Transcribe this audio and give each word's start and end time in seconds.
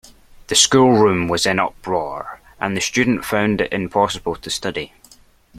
The 0.47 0.55
schoolroom 0.55 1.27
was 1.27 1.45
in 1.45 1.59
uproar, 1.59 2.39
and 2.59 2.75
the 2.75 2.81
student 2.81 3.23
found 3.23 3.61
it 3.61 3.71
impossible 3.71 4.35
to 4.37 4.49
study 4.49 4.93